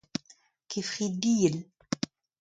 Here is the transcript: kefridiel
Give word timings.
kefridiel 0.69 1.55